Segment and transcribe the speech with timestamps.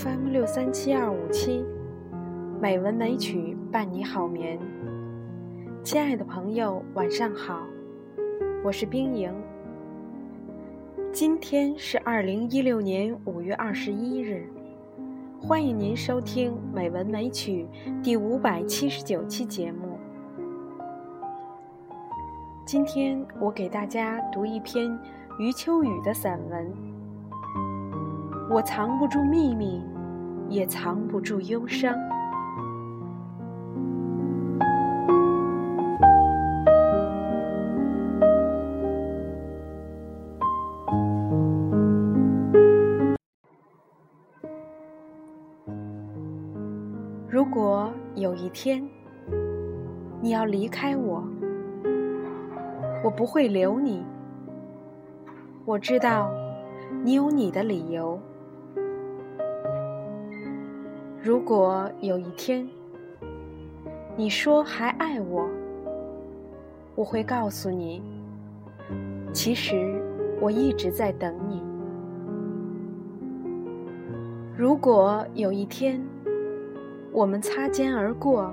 [0.00, 1.64] FM 六三七二五七，
[2.60, 4.56] 美文美曲伴你好眠。
[5.82, 7.66] 亲爱的朋友，晚上好，
[8.62, 9.34] 我是冰莹。
[11.10, 14.48] 今天是二零一六年五月二十一日，
[15.40, 17.66] 欢迎您收听《美文美曲》
[18.00, 19.98] 第五百七十九期节目。
[22.64, 24.96] 今天我给大家读一篇
[25.40, 26.97] 余秋雨的散文。
[28.50, 29.82] 我藏不住秘密，
[30.48, 31.94] 也藏不住忧伤。
[47.28, 48.82] 如果有一天
[50.22, 51.22] 你要离开我，
[53.04, 54.02] 我不会留你。
[55.66, 56.30] 我知道
[57.04, 58.18] 你有你的理由。
[61.28, 62.66] 如果有一天
[64.16, 65.46] 你说还爱我，
[66.94, 68.02] 我会告诉你，
[69.30, 70.02] 其实
[70.40, 71.62] 我一直在等你。
[74.56, 76.02] 如果有一天
[77.12, 78.50] 我们擦肩而过，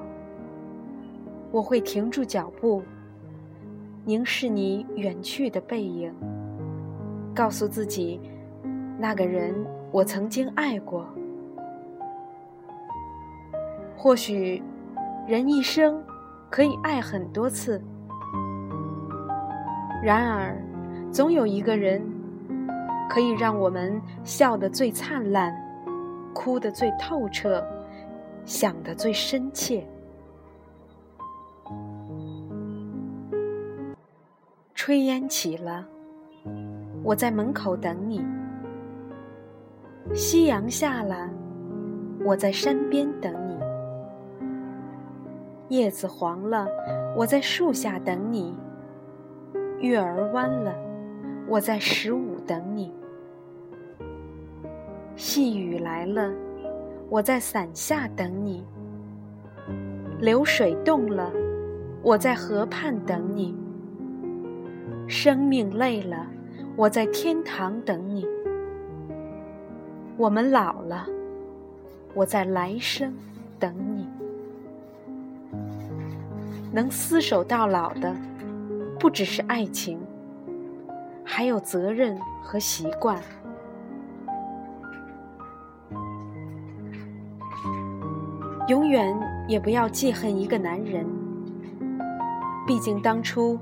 [1.54, 2.84] 我会停住脚步，
[4.04, 6.14] 凝视你远去的背影，
[7.34, 8.20] 告诉自己，
[9.00, 9.56] 那个人
[9.94, 11.08] 我曾经爱过。
[14.06, 14.62] 或许，
[15.28, 16.00] 人一生
[16.52, 17.82] 可以爱很多次，
[20.04, 20.56] 然而，
[21.12, 22.00] 总有一个人
[23.10, 25.52] 可以让我们笑得最灿烂，
[26.36, 27.66] 哭得最透彻，
[28.46, 29.84] 想得最深切。
[34.76, 35.84] 炊烟起了，
[37.02, 38.22] 我在门口等你；
[40.14, 41.28] 夕阳下了，
[42.24, 43.45] 我在山边等你。
[45.70, 46.68] 叶子黄了，
[47.16, 48.54] 我在树下等你；
[49.80, 50.72] 月儿弯了，
[51.48, 52.92] 我在十五等你；
[55.16, 56.32] 细雨来了，
[57.10, 58.64] 我在伞下等你；
[60.20, 61.32] 流水动了，
[62.04, 63.56] 我在河畔等你；
[65.08, 66.28] 生命累了，
[66.76, 68.24] 我在天堂等你；
[70.16, 71.08] 我们老了，
[72.14, 73.12] 我在来生
[73.60, 74.08] 等你。
[76.72, 78.16] 能厮守到老的，
[79.00, 80.00] 不只是爱情，
[81.24, 83.22] 还有责任和习惯。
[88.68, 89.16] 永远
[89.48, 91.06] 也不要记恨一个男人，
[92.66, 93.60] 毕竟当初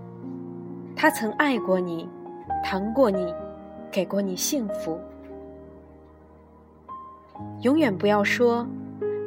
[0.96, 2.08] 他曾爱过你，
[2.64, 3.34] 疼过你，
[3.92, 4.98] 给过你幸福。
[7.62, 8.66] 永远不要说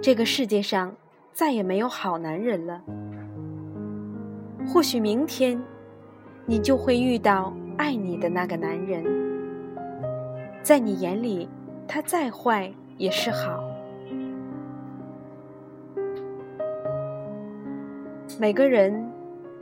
[0.02, 0.94] 这个世界上
[1.32, 2.80] 再也没有好男人了。
[4.68, 5.58] 或许明天，
[6.44, 9.04] 你就会遇到爱你的那个男人，
[10.62, 11.48] 在你眼里，
[11.86, 13.62] 他再坏也是好。
[18.38, 18.92] 每个人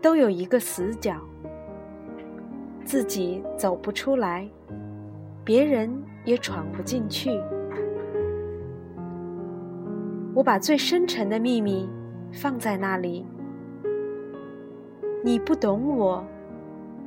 [0.01, 1.15] 都有一个死角，
[2.85, 4.49] 自己走不出来，
[5.45, 5.89] 别人
[6.25, 7.31] 也闯不进去。
[10.35, 11.89] 我把最深沉的秘密
[12.33, 13.25] 放在那里。
[15.27, 16.23] 你不懂我，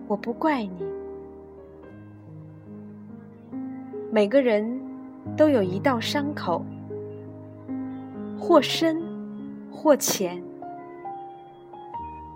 [0.07, 0.83] 我不怪你。
[4.11, 4.81] 每个人
[5.37, 6.65] 都有一道伤口，
[8.35, 8.99] 或深，
[9.71, 10.41] 或浅。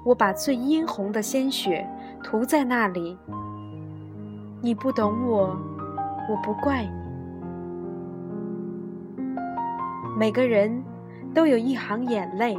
[0.05, 1.89] 我把最殷红的鲜血
[2.23, 3.17] 涂在那里。
[4.61, 5.57] 你不懂我，
[6.29, 6.91] 我不怪你。
[10.15, 10.83] 每个人
[11.33, 12.55] 都有一行眼泪，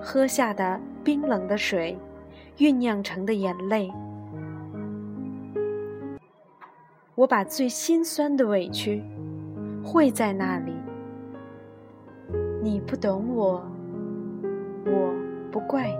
[0.00, 0.80] 喝下的。
[1.06, 1.96] 冰冷的水，
[2.58, 3.92] 酝酿成的眼泪。
[7.14, 9.04] 我把最心酸的委屈
[9.84, 10.72] 汇在那里。
[12.60, 13.64] 你不懂我，
[14.84, 15.14] 我
[15.52, 15.96] 不怪你。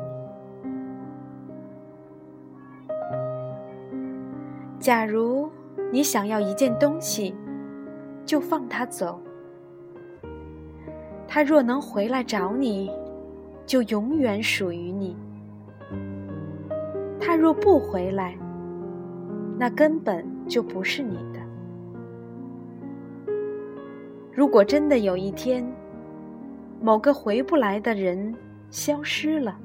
[4.81, 5.49] 假如
[5.93, 7.33] 你想要一件东西，
[8.25, 9.21] 就放它走。
[11.29, 12.91] 它若能回来找你。
[13.67, 15.17] 就永远属于你。
[17.21, 18.37] 他若不回来，
[19.59, 21.41] 那根本就不是你的。
[24.33, 25.67] 如果真的有一天，
[26.81, 28.35] 某个回不来的人
[28.71, 29.57] 消失了，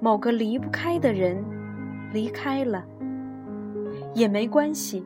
[0.00, 1.44] 某个离不开的人
[2.12, 2.82] 离开了，
[4.14, 5.04] 也没关系。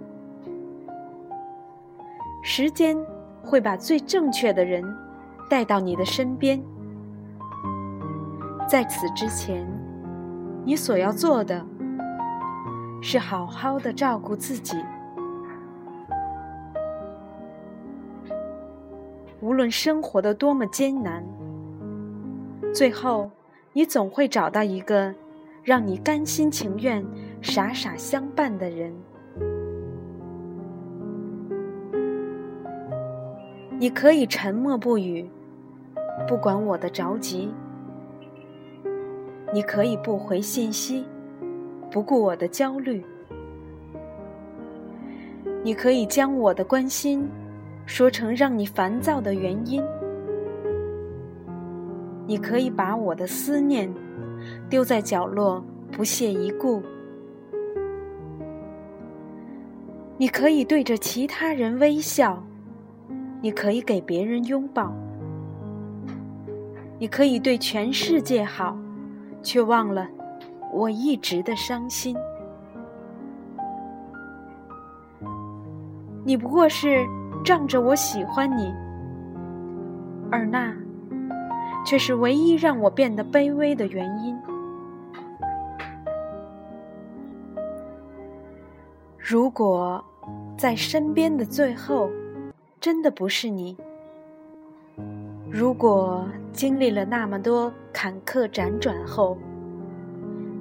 [2.45, 2.97] 时间
[3.43, 4.85] 会把最正确的人
[5.49, 6.63] 带到你的身边。
[8.69, 9.67] 在此之前，
[10.65, 11.65] 你所要做的
[13.03, 14.77] 是好好的照顾自己。
[19.41, 21.23] 无论生活的多么艰难，
[22.73, 23.31] 最后
[23.73, 25.13] 你总会找到一个
[25.63, 27.05] 让你甘心情愿、
[27.43, 28.95] 傻傻相伴的人。
[33.79, 35.29] 你可以沉默不语，
[36.29, 37.53] 不管我的着急；
[39.53, 41.05] 你可以不回信息，
[41.91, 43.03] 不顾我的焦虑；
[45.63, 47.29] 你可以将我的关心。
[47.85, 49.83] 说成让你烦躁的原因，
[52.29, 53.93] 你可以把我的思念
[54.71, 56.81] 丢在角落，不屑一顾。
[60.17, 62.41] 你可以对着其他人微笑，
[63.43, 64.95] 你可以给别人拥抱，
[67.01, 68.79] 你可以对全世界好，
[69.43, 70.09] 却忘了
[70.73, 72.17] 我一直的伤心。
[76.25, 77.07] 你不过是。
[77.45, 78.73] 仗着我喜欢你，
[80.31, 80.73] 而那
[81.85, 84.39] 却是唯一让我变得卑微的原因。
[89.19, 90.05] 如果
[90.57, 92.09] 在身边的最后
[92.79, 93.77] 真的不是你，
[95.53, 99.37] 如果经历了那么多坎坷辗转后，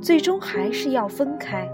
[0.01, 1.65] 最终还是要分开，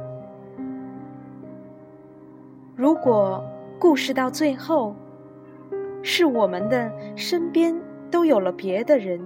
[2.76, 3.44] 如果……
[3.80, 4.96] 故事到最后，
[6.02, 7.80] 是我们的身边
[8.10, 9.22] 都有了别的人。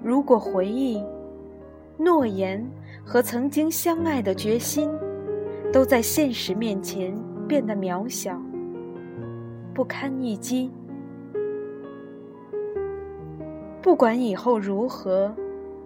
[0.00, 1.02] 如果回忆、
[1.96, 2.64] 诺言
[3.04, 4.88] 和曾经相爱的决心，
[5.72, 7.12] 都在现实面前
[7.48, 8.40] 变得渺小、
[9.74, 10.70] 不堪一击，
[13.82, 15.34] 不管以后如何，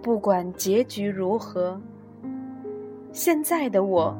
[0.02, 1.80] 不管结局如何，
[3.12, 4.14] 现在的我。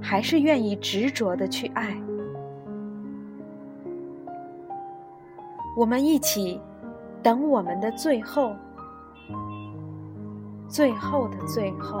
[0.00, 2.00] 还是愿意执着的去爱。
[5.76, 6.60] 我们一起
[7.20, 8.54] 等我们的最后，
[10.68, 12.00] 最后的最后。